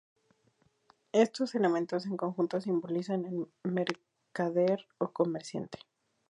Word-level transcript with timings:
Estos 1.11 1.53
elementos 1.53 2.07
en 2.07 2.17
conjunto 2.17 2.59
simbolizan 2.59 3.23
al 3.23 3.47
mercader 3.71 4.87
o 4.97 5.11
comerciante. 5.11 5.77